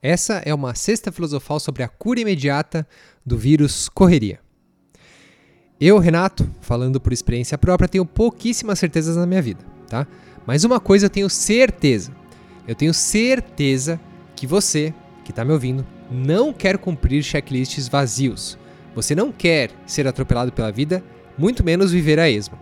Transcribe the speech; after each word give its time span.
Essa 0.00 0.42
é 0.44 0.54
uma 0.54 0.74
sexta 0.74 1.10
filosofal 1.10 1.58
sobre 1.58 1.82
a 1.82 1.88
cura 1.88 2.20
imediata 2.20 2.86
do 3.24 3.36
vírus 3.36 3.88
correria. 3.88 4.38
Eu, 5.80 5.98
Renato, 5.98 6.48
falando 6.60 7.00
por 7.00 7.12
experiência 7.12 7.56
própria, 7.56 7.88
tenho 7.88 8.04
pouquíssimas 8.04 8.78
certezas 8.78 9.16
na 9.16 9.26
minha 9.26 9.42
vida, 9.42 9.64
tá? 9.88 10.06
Mas 10.46 10.64
uma 10.64 10.80
coisa 10.80 11.06
eu 11.06 11.10
tenho 11.10 11.28
certeza. 11.28 12.12
Eu 12.66 12.74
tenho 12.74 12.92
certeza 12.92 14.00
que 14.34 14.46
você, 14.46 14.92
que 15.24 15.30
está 15.30 15.44
me 15.44 15.52
ouvindo, 15.52 15.86
não 16.10 16.52
quer 16.52 16.78
cumprir 16.78 17.22
checklists 17.22 17.88
vazios. 17.88 18.58
Você 18.94 19.14
não 19.14 19.30
quer 19.30 19.70
ser 19.86 20.06
atropelado 20.06 20.52
pela 20.52 20.72
vida, 20.72 21.02
muito 21.36 21.64
menos 21.64 21.92
viver 21.92 22.18
a 22.18 22.28
esmo. 22.28 22.58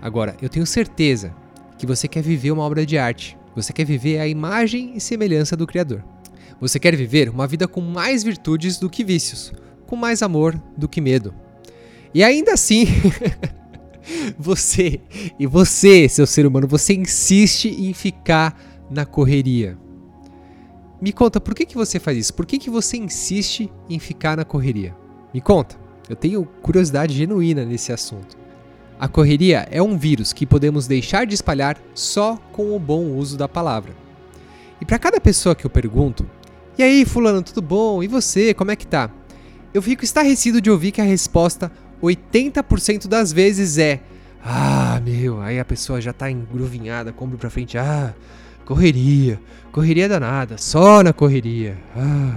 Agora, 0.00 0.36
eu 0.40 0.48
tenho 0.48 0.66
certeza 0.66 1.34
que 1.78 1.86
você 1.86 2.08
quer 2.08 2.22
viver 2.22 2.50
uma 2.50 2.62
obra 2.62 2.86
de 2.86 2.96
arte. 2.96 3.36
Você 3.56 3.72
quer 3.72 3.84
viver 3.84 4.18
a 4.18 4.28
imagem 4.28 4.92
e 4.94 5.00
semelhança 5.00 5.56
do 5.56 5.66
Criador. 5.66 6.04
Você 6.60 6.78
quer 6.78 6.94
viver 6.94 7.30
uma 7.30 7.46
vida 7.46 7.66
com 7.66 7.80
mais 7.80 8.22
virtudes 8.22 8.78
do 8.78 8.90
que 8.90 9.02
vícios, 9.02 9.50
com 9.86 9.96
mais 9.96 10.22
amor 10.22 10.54
do 10.76 10.86
que 10.86 11.00
medo. 11.00 11.34
E 12.12 12.22
ainda 12.22 12.52
assim, 12.52 12.84
você 14.38 15.00
e 15.38 15.46
você, 15.46 16.06
seu 16.06 16.26
ser 16.26 16.46
humano, 16.46 16.68
você 16.68 16.94
insiste 16.94 17.68
em 17.68 17.94
ficar 17.94 18.60
na 18.90 19.06
correria. 19.06 19.78
Me 21.00 21.10
conta, 21.12 21.40
por 21.40 21.54
que, 21.54 21.64
que 21.64 21.76
você 21.76 21.98
faz 21.98 22.18
isso? 22.18 22.34
Por 22.34 22.44
que, 22.44 22.58
que 22.58 22.70
você 22.70 22.98
insiste 22.98 23.72
em 23.88 23.98
ficar 23.98 24.36
na 24.36 24.44
correria? 24.44 24.94
Me 25.32 25.40
conta. 25.40 25.76
Eu 26.08 26.16
tenho 26.16 26.44
curiosidade 26.62 27.14
genuína 27.14 27.64
nesse 27.64 27.90
assunto. 27.90 28.36
A 28.98 29.08
correria 29.08 29.68
é 29.70 29.82
um 29.82 29.98
vírus 29.98 30.32
que 30.32 30.46
podemos 30.46 30.86
deixar 30.86 31.26
de 31.26 31.34
espalhar 31.34 31.78
só 31.94 32.36
com 32.52 32.74
o 32.74 32.78
bom 32.78 33.12
uso 33.12 33.36
da 33.36 33.46
palavra. 33.46 33.94
E 34.80 34.86
para 34.86 34.98
cada 34.98 35.20
pessoa 35.20 35.54
que 35.54 35.66
eu 35.66 35.70
pergunto, 35.70 36.28
e 36.78 36.82
aí, 36.82 37.04
fulano, 37.04 37.42
tudo 37.42 37.60
bom? 37.60 38.02
E 38.02 38.08
você, 38.08 38.54
como 38.54 38.70
é 38.70 38.76
que 38.76 38.86
tá? 38.86 39.10
Eu 39.72 39.82
fico 39.82 40.04
estarrecido 40.04 40.60
de 40.60 40.70
ouvir 40.70 40.92
que 40.92 41.00
a 41.00 41.04
resposta 41.04 41.70
80% 42.02 43.06
das 43.06 43.32
vezes 43.32 43.76
é: 43.76 44.00
"Ah, 44.42 45.00
meu". 45.04 45.40
Aí 45.40 45.58
a 45.58 45.64
pessoa 45.64 46.00
já 46.00 46.12
tá 46.12 46.30
engruvinhada, 46.30 47.12
compra 47.12 47.36
pra 47.36 47.50
frente: 47.50 47.76
"Ah, 47.76 48.14
correria, 48.64 49.40
correria 49.72 50.08
danada, 50.08 50.56
só 50.56 51.02
na 51.02 51.12
correria". 51.12 51.76
Ah. 51.94 52.34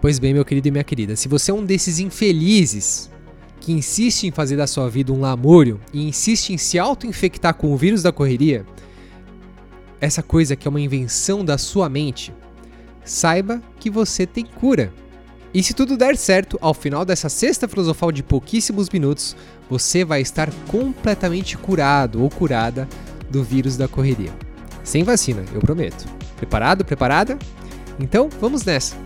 Pois 0.00 0.18
bem, 0.18 0.32
meu 0.32 0.44
querido 0.44 0.68
e 0.68 0.70
minha 0.70 0.84
querida, 0.84 1.16
se 1.16 1.28
você 1.28 1.50
é 1.50 1.54
um 1.54 1.64
desses 1.64 1.98
infelizes 1.98 3.10
que 3.68 3.72
insiste 3.74 4.26
em 4.26 4.30
fazer 4.30 4.56
da 4.56 4.66
sua 4.66 4.88
vida 4.88 5.12
um 5.12 5.20
lamúrio 5.20 5.78
e 5.92 6.08
insiste 6.08 6.54
em 6.54 6.56
se 6.56 6.78
auto-infectar 6.78 7.52
com 7.52 7.70
o 7.70 7.76
vírus 7.76 8.02
da 8.02 8.10
correria, 8.10 8.64
essa 10.00 10.22
coisa 10.22 10.56
que 10.56 10.66
é 10.66 10.70
uma 10.70 10.80
invenção 10.80 11.44
da 11.44 11.58
sua 11.58 11.86
mente, 11.86 12.32
saiba 13.04 13.60
que 13.78 13.90
você 13.90 14.26
tem 14.26 14.46
cura. 14.46 14.90
E 15.52 15.62
se 15.62 15.74
tudo 15.74 15.98
der 15.98 16.16
certo, 16.16 16.56
ao 16.62 16.72
final 16.72 17.04
dessa 17.04 17.28
sexta 17.28 17.68
filosofal 17.68 18.10
de 18.10 18.22
pouquíssimos 18.22 18.88
minutos, 18.88 19.36
você 19.68 20.02
vai 20.02 20.22
estar 20.22 20.50
completamente 20.68 21.58
curado 21.58 22.22
ou 22.22 22.30
curada 22.30 22.88
do 23.28 23.44
vírus 23.44 23.76
da 23.76 23.86
correria. 23.86 24.32
Sem 24.82 25.04
vacina, 25.04 25.44
eu 25.52 25.60
prometo. 25.60 26.06
Preparado? 26.38 26.86
Preparada? 26.86 27.38
Então, 28.00 28.30
vamos 28.40 28.64
nessa. 28.64 28.96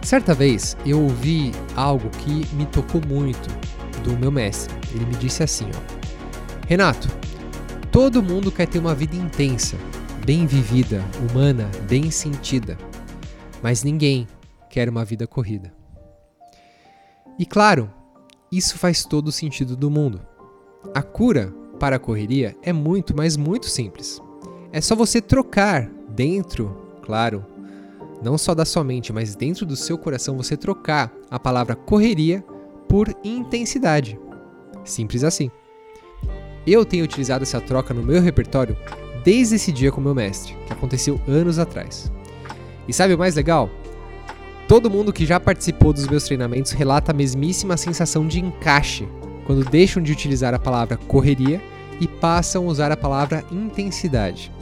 Certa 0.00 0.32
vez 0.32 0.76
eu 0.86 1.02
ouvi 1.02 1.50
algo 1.74 2.08
que 2.10 2.46
me 2.54 2.66
tocou 2.66 3.02
muito 3.04 3.50
do 4.00 4.16
meu 4.16 4.30
mestre. 4.30 4.74
Ele 4.94 5.06
me 5.06 5.14
disse 5.14 5.42
assim, 5.42 5.66
ó: 5.66 6.66
Renato, 6.66 7.08
todo 7.90 8.22
mundo 8.22 8.50
quer 8.50 8.66
ter 8.66 8.78
uma 8.78 8.94
vida 8.94 9.16
intensa, 9.16 9.76
bem 10.24 10.46
vivida, 10.46 11.04
humana, 11.30 11.70
bem 11.88 12.10
sentida. 12.10 12.76
Mas 13.62 13.82
ninguém 13.82 14.26
quer 14.68 14.88
uma 14.88 15.04
vida 15.04 15.26
corrida. 15.26 15.72
E 17.38 17.46
claro, 17.46 17.90
isso 18.50 18.78
faz 18.78 19.04
todo 19.04 19.28
o 19.28 19.32
sentido 19.32 19.76
do 19.76 19.90
mundo. 19.90 20.20
A 20.94 21.02
cura 21.02 21.52
para 21.78 21.96
a 21.96 21.98
correria 21.98 22.56
é 22.62 22.72
muito, 22.72 23.16
mas 23.16 23.36
muito 23.36 23.66
simples. 23.66 24.20
É 24.72 24.80
só 24.80 24.94
você 24.94 25.20
trocar 25.20 25.90
dentro, 26.08 26.76
claro, 27.02 27.44
não 28.22 28.36
só 28.36 28.54
da 28.54 28.64
sua 28.64 28.84
mente, 28.84 29.12
mas 29.12 29.34
dentro 29.34 29.64
do 29.64 29.74
seu 29.74 29.96
coração, 29.96 30.36
você 30.36 30.56
trocar 30.56 31.12
a 31.30 31.38
palavra 31.38 31.74
correria 31.74 32.44
por 32.90 33.08
intensidade. 33.22 34.18
Simples 34.84 35.22
assim. 35.22 35.48
Eu 36.66 36.84
tenho 36.84 37.04
utilizado 37.04 37.44
essa 37.44 37.60
troca 37.60 37.94
no 37.94 38.02
meu 38.02 38.20
repertório 38.20 38.76
desde 39.24 39.54
esse 39.54 39.70
dia 39.70 39.92
com 39.92 40.00
meu 40.00 40.14
mestre, 40.14 40.56
que 40.66 40.72
aconteceu 40.72 41.20
anos 41.28 41.60
atrás. 41.60 42.10
E 42.88 42.92
sabe 42.92 43.14
o 43.14 43.18
mais 43.18 43.36
legal? 43.36 43.70
Todo 44.66 44.90
mundo 44.90 45.12
que 45.12 45.24
já 45.24 45.38
participou 45.38 45.92
dos 45.92 46.08
meus 46.08 46.24
treinamentos 46.24 46.72
relata 46.72 47.12
a 47.12 47.14
mesmíssima 47.14 47.76
sensação 47.76 48.26
de 48.26 48.40
encaixe 48.40 49.08
quando 49.46 49.64
deixam 49.64 50.02
de 50.02 50.10
utilizar 50.10 50.52
a 50.52 50.58
palavra 50.58 50.96
correria 50.96 51.62
e 52.00 52.08
passam 52.08 52.64
a 52.64 52.70
usar 52.70 52.90
a 52.90 52.96
palavra 52.96 53.44
intensidade. 53.52 54.52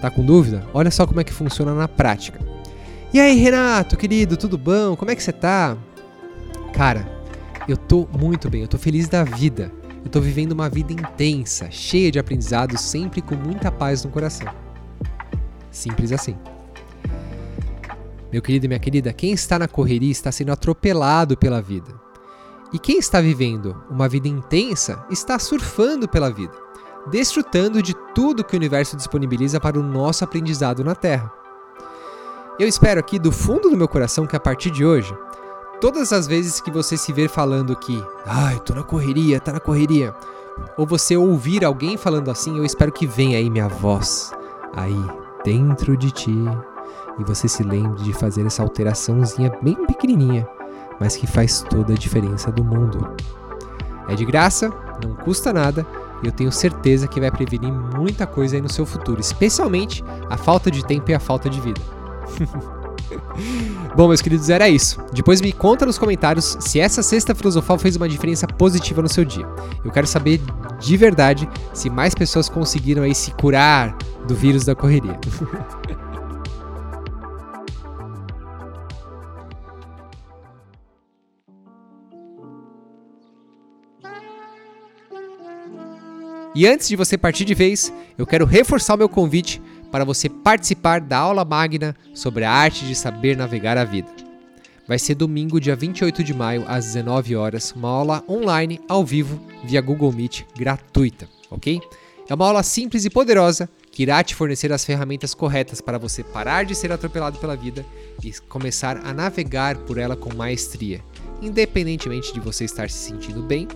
Tá 0.00 0.08
com 0.08 0.24
dúvida? 0.24 0.64
Olha 0.72 0.92
só 0.92 1.04
como 1.08 1.20
é 1.20 1.24
que 1.24 1.32
funciona 1.32 1.74
na 1.74 1.88
prática. 1.88 2.38
E 3.12 3.18
aí, 3.18 3.36
Renato, 3.36 3.96
querido, 3.96 4.36
tudo 4.36 4.56
bom? 4.56 4.94
Como 4.94 5.10
é 5.10 5.16
que 5.16 5.22
você 5.22 5.32
tá? 5.32 5.76
Cara, 6.72 7.17
eu 7.68 7.76
tô 7.76 8.08
muito 8.18 8.48
bem, 8.48 8.62
eu 8.62 8.68
tô 8.68 8.78
feliz 8.78 9.08
da 9.08 9.22
vida. 9.22 9.70
Eu 10.02 10.10
tô 10.10 10.20
vivendo 10.20 10.52
uma 10.52 10.70
vida 10.70 10.92
intensa, 10.92 11.70
cheia 11.70 12.10
de 12.10 12.18
aprendizados, 12.18 12.80
sempre 12.80 13.20
com 13.20 13.34
muita 13.34 13.70
paz 13.70 14.02
no 14.04 14.10
coração. 14.10 14.48
Simples 15.70 16.12
assim. 16.12 16.34
Meu 18.32 18.40
querido 18.40 18.64
e 18.64 18.68
minha 18.68 18.80
querida, 18.80 19.12
quem 19.12 19.32
está 19.32 19.58
na 19.58 19.68
correria 19.68 20.10
está 20.10 20.32
sendo 20.32 20.52
atropelado 20.52 21.36
pela 21.36 21.60
vida. 21.60 21.92
E 22.72 22.78
quem 22.78 22.98
está 22.98 23.20
vivendo 23.20 23.82
uma 23.90 24.08
vida 24.08 24.28
intensa 24.28 25.04
está 25.10 25.38
surfando 25.38 26.08
pela 26.08 26.30
vida, 26.30 26.52
desfrutando 27.10 27.82
de 27.82 27.94
tudo 28.14 28.44
que 28.44 28.54
o 28.54 28.58
universo 28.58 28.96
disponibiliza 28.96 29.58
para 29.58 29.78
o 29.78 29.82
nosso 29.82 30.24
aprendizado 30.24 30.84
na 30.84 30.94
Terra. 30.94 31.32
Eu 32.58 32.66
espero 32.66 32.98
aqui 33.00 33.18
do 33.18 33.30
fundo 33.30 33.70
do 33.70 33.76
meu 33.76 33.88
coração 33.88 34.26
que 34.26 34.36
a 34.36 34.40
partir 34.40 34.70
de 34.70 34.84
hoje 34.84 35.14
Todas 35.80 36.12
as 36.12 36.26
vezes 36.26 36.60
que 36.60 36.72
você 36.72 36.96
se 36.96 37.12
ver 37.12 37.28
falando 37.28 37.76
que, 37.76 38.04
ai, 38.26 38.58
tô 38.60 38.74
na 38.74 38.82
correria, 38.82 39.38
tá 39.38 39.52
na 39.52 39.60
correria, 39.60 40.12
ou 40.76 40.84
você 40.84 41.16
ouvir 41.16 41.64
alguém 41.64 41.96
falando 41.96 42.32
assim, 42.32 42.58
eu 42.58 42.64
espero 42.64 42.90
que 42.90 43.06
venha 43.06 43.38
aí 43.38 43.48
minha 43.48 43.68
voz, 43.68 44.32
aí 44.74 45.00
dentro 45.44 45.96
de 45.96 46.10
ti, 46.10 46.34
e 47.16 47.22
você 47.22 47.46
se 47.46 47.62
lembre 47.62 48.02
de 48.02 48.12
fazer 48.12 48.44
essa 48.44 48.60
alteraçãozinha 48.60 49.56
bem 49.62 49.76
pequenininha, 49.86 50.48
mas 50.98 51.16
que 51.16 51.28
faz 51.28 51.64
toda 51.70 51.92
a 51.92 51.96
diferença 51.96 52.50
do 52.50 52.64
mundo. 52.64 53.14
É 54.08 54.16
de 54.16 54.24
graça, 54.24 54.72
não 55.04 55.14
custa 55.14 55.52
nada, 55.52 55.86
e 56.24 56.26
eu 56.26 56.32
tenho 56.32 56.50
certeza 56.50 57.06
que 57.06 57.20
vai 57.20 57.30
prevenir 57.30 57.72
muita 57.72 58.26
coisa 58.26 58.56
aí 58.56 58.60
no 58.60 58.68
seu 58.68 58.84
futuro, 58.84 59.20
especialmente 59.20 60.04
a 60.28 60.36
falta 60.36 60.72
de 60.72 60.84
tempo 60.84 61.08
e 61.12 61.14
a 61.14 61.20
falta 61.20 61.48
de 61.48 61.60
vida. 61.60 61.80
Bom, 63.96 64.08
meus 64.08 64.20
queridos, 64.20 64.50
era 64.50 64.68
isso. 64.68 65.00
Depois 65.12 65.40
me 65.40 65.52
conta 65.52 65.86
nos 65.86 65.98
comentários 65.98 66.56
se 66.60 66.80
essa 66.80 67.02
sexta 67.02 67.34
filosofal 67.34 67.78
fez 67.78 67.96
uma 67.96 68.08
diferença 68.08 68.46
positiva 68.46 69.02
no 69.02 69.08
seu 69.08 69.24
dia. 69.24 69.46
Eu 69.84 69.90
quero 69.90 70.06
saber 70.06 70.40
de 70.80 70.96
verdade 70.96 71.48
se 71.72 71.90
mais 71.90 72.14
pessoas 72.14 72.48
conseguiram 72.48 73.02
aí 73.02 73.14
se 73.14 73.30
curar 73.32 73.96
do 74.26 74.34
vírus 74.34 74.64
da 74.64 74.74
correria. 74.74 75.18
E 86.58 86.66
antes 86.66 86.88
de 86.88 86.96
você 86.96 87.16
partir 87.16 87.44
de 87.44 87.54
vez, 87.54 87.92
eu 88.18 88.26
quero 88.26 88.44
reforçar 88.44 88.94
o 88.94 88.98
meu 88.98 89.08
convite 89.08 89.62
para 89.90 90.04
você 90.04 90.28
participar 90.28 91.00
da 91.00 91.18
aula 91.18 91.44
magna 91.44 91.96
sobre 92.14 92.44
a 92.44 92.52
arte 92.52 92.86
de 92.86 92.94
saber 92.94 93.36
navegar 93.36 93.76
a 93.76 93.84
vida. 93.84 94.08
Vai 94.86 94.98
ser 94.98 95.14
domingo, 95.14 95.60
dia 95.60 95.76
28 95.76 96.24
de 96.24 96.32
maio, 96.32 96.64
às 96.66 96.86
19 96.86 97.36
horas, 97.36 97.72
uma 97.72 97.90
aula 97.90 98.24
online, 98.26 98.80
ao 98.88 99.04
vivo, 99.04 99.38
via 99.64 99.82
Google 99.82 100.12
Meet, 100.12 100.44
gratuita, 100.56 101.28
ok? 101.50 101.78
É 102.26 102.34
uma 102.34 102.46
aula 102.46 102.62
simples 102.62 103.04
e 103.04 103.10
poderosa 103.10 103.68
que 103.90 104.02
irá 104.02 104.22
te 104.22 104.34
fornecer 104.34 104.72
as 104.72 104.84
ferramentas 104.84 105.34
corretas 105.34 105.80
para 105.80 105.98
você 105.98 106.22
parar 106.22 106.64
de 106.64 106.74
ser 106.74 106.92
atropelado 106.92 107.38
pela 107.38 107.56
vida 107.56 107.84
e 108.22 108.32
começar 108.48 108.96
a 109.04 109.12
navegar 109.12 109.76
por 109.78 109.98
ela 109.98 110.16
com 110.16 110.34
maestria, 110.34 111.02
independentemente 111.42 112.32
de 112.32 112.40
você 112.40 112.64
estar 112.64 112.88
se 112.88 112.98
sentindo 112.98 113.42
bem 113.42 113.68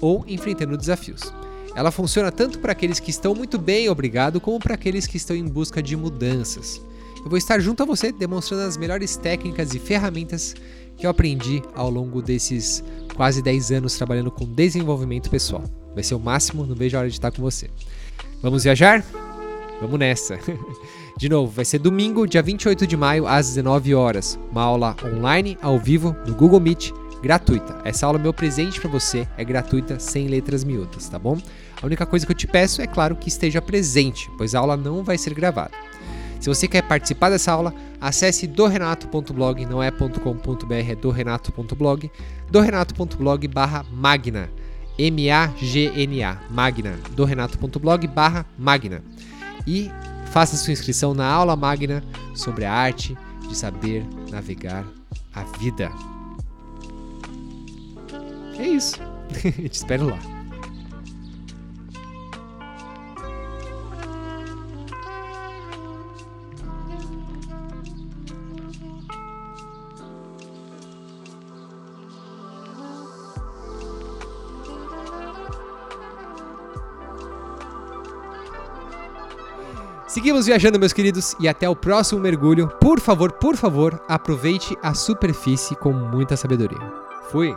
ou 0.00 0.24
enfrentando 0.28 0.76
desafios. 0.76 1.32
Ela 1.74 1.90
funciona 1.90 2.32
tanto 2.32 2.58
para 2.58 2.72
aqueles 2.72 2.98
que 2.98 3.10
estão 3.10 3.34
muito 3.34 3.58
bem, 3.58 3.88
obrigado, 3.88 4.40
como 4.40 4.58
para 4.58 4.74
aqueles 4.74 5.06
que 5.06 5.16
estão 5.16 5.36
em 5.36 5.46
busca 5.46 5.82
de 5.82 5.96
mudanças. 5.96 6.80
Eu 7.22 7.28
vou 7.28 7.36
estar 7.36 7.60
junto 7.60 7.82
a 7.82 7.86
você 7.86 8.10
demonstrando 8.10 8.64
as 8.64 8.76
melhores 8.76 9.16
técnicas 9.16 9.74
e 9.74 9.78
ferramentas 9.78 10.54
que 10.96 11.06
eu 11.06 11.10
aprendi 11.10 11.62
ao 11.74 11.90
longo 11.90 12.20
desses 12.22 12.82
quase 13.14 13.42
10 13.42 13.72
anos 13.72 13.94
trabalhando 13.94 14.30
com 14.30 14.46
desenvolvimento 14.46 15.30
pessoal. 15.30 15.64
Vai 15.94 16.02
ser 16.02 16.14
o 16.14 16.20
máximo, 16.20 16.66
não 16.66 16.74
vejo 16.74 16.96
a 16.96 17.00
hora 17.00 17.08
de 17.08 17.14
estar 17.14 17.30
com 17.30 17.42
você. 17.42 17.68
Vamos 18.42 18.64
viajar? 18.64 19.04
Vamos 19.80 19.98
nessa. 19.98 20.38
De 21.16 21.28
novo, 21.28 21.52
vai 21.52 21.66
ser 21.66 21.78
domingo, 21.78 22.26
dia 22.26 22.42
28 22.42 22.86
de 22.86 22.96
maio, 22.96 23.26
às 23.26 23.48
19 23.48 23.94
horas. 23.94 24.38
Uma 24.50 24.62
aula 24.62 24.96
online, 25.04 25.58
ao 25.60 25.78
vivo, 25.78 26.16
no 26.26 26.34
Google 26.34 26.60
Meet, 26.60 26.92
gratuita. 27.22 27.80
Essa 27.84 28.06
aula 28.06 28.18
é 28.18 28.22
meu 28.22 28.32
presente 28.32 28.80
para 28.80 28.90
você, 28.90 29.26
é 29.36 29.44
gratuita, 29.44 29.98
sem 29.98 30.28
letras 30.28 30.64
miúdas, 30.64 31.08
tá 31.08 31.18
bom? 31.18 31.38
A 31.80 31.86
única 31.86 32.06
coisa 32.06 32.26
que 32.26 32.32
eu 32.32 32.36
te 32.36 32.46
peço 32.46 32.82
é, 32.82 32.86
claro, 32.86 33.16
que 33.16 33.28
esteja 33.28 33.60
presente, 33.62 34.30
pois 34.36 34.54
a 34.54 34.58
aula 34.58 34.76
não 34.76 35.02
vai 35.02 35.16
ser 35.16 35.34
gravada. 35.34 35.72
Se 36.40 36.48
você 36.48 36.66
quer 36.66 36.82
participar 36.82 37.28
dessa 37.28 37.52
aula, 37.52 37.74
acesse 38.00 38.46
dorenato.blog, 38.46 39.66
não 39.66 39.82
é 39.82 39.90
.com.br, 39.90 40.74
é 40.74 40.94
dorenato.blog, 40.94 42.10
dorenato.blog 42.50 43.48
barra 43.48 43.84
magna, 43.92 44.50
M-A-G-N-A, 44.98 46.38
magna, 46.50 46.98
dorenato.blog 47.12 48.06
barra 48.06 48.46
magna. 48.58 49.02
E 49.66 49.90
faça 50.30 50.56
sua 50.56 50.72
inscrição 50.72 51.12
na 51.12 51.26
aula 51.26 51.54
magna 51.56 52.02
sobre 52.34 52.64
a 52.64 52.72
arte 52.72 53.16
de 53.46 53.54
saber 53.54 54.06
navegar 54.30 54.86
a 55.34 55.42
vida. 55.58 55.90
É 58.60 58.68
isso. 58.68 58.96
Te 59.32 59.72
espero 59.72 60.06
lá. 60.10 60.18
Seguimos 80.06 80.44
viajando, 80.44 80.78
meus 80.78 80.92
queridos, 80.92 81.34
e 81.40 81.48
até 81.48 81.66
o 81.66 81.74
próximo 81.74 82.20
mergulho. 82.20 82.68
Por 82.78 83.00
favor, 83.00 83.32
por 83.32 83.56
favor, 83.56 84.02
aproveite 84.06 84.76
a 84.82 84.92
superfície 84.92 85.74
com 85.76 85.92
muita 85.92 86.36
sabedoria. 86.36 86.78
Fui! 87.30 87.54